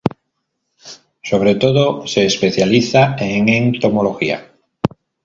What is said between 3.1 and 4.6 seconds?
en entomología.